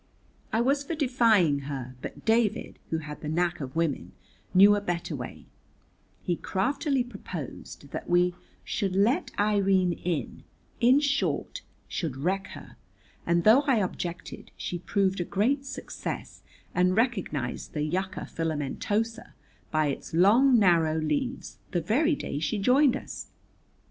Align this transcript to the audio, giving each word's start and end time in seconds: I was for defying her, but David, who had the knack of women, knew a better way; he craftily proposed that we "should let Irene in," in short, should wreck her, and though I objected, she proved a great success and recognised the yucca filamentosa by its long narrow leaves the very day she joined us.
I 0.51 0.61
was 0.61 0.83
for 0.83 0.95
defying 0.95 1.59
her, 1.69 1.93
but 2.01 2.25
David, 2.25 2.79
who 2.89 2.97
had 2.97 3.21
the 3.21 3.29
knack 3.29 3.61
of 3.61 3.75
women, 3.75 4.13
knew 4.51 4.75
a 4.75 4.81
better 4.81 5.15
way; 5.15 5.45
he 6.23 6.35
craftily 6.37 7.03
proposed 7.03 7.91
that 7.91 8.09
we 8.09 8.33
"should 8.63 8.95
let 8.95 9.29
Irene 9.37 9.93
in," 9.93 10.43
in 10.79 11.01
short, 11.01 11.61
should 11.87 12.17
wreck 12.17 12.47
her, 12.57 12.77
and 13.27 13.43
though 13.43 13.61
I 13.67 13.75
objected, 13.75 14.49
she 14.57 14.79
proved 14.79 15.21
a 15.21 15.23
great 15.23 15.67
success 15.67 16.41
and 16.73 16.97
recognised 16.97 17.73
the 17.73 17.83
yucca 17.83 18.21
filamentosa 18.21 19.33
by 19.69 19.89
its 19.89 20.15
long 20.15 20.57
narrow 20.57 20.95
leaves 20.97 21.59
the 21.73 21.79
very 21.81 22.15
day 22.15 22.39
she 22.39 22.57
joined 22.57 22.95
us. 22.97 23.27